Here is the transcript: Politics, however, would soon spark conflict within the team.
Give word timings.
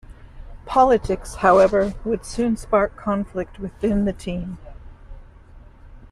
Politics, 0.65 1.35
however, 1.35 1.93
would 2.03 2.25
soon 2.25 2.57
spark 2.57 2.95
conflict 2.95 3.59
within 3.59 4.05
the 4.05 4.13
team. 4.13 4.57